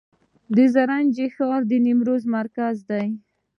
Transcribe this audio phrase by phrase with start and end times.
[0.55, 3.07] د زرنج ښار د نیمروز مرکز دی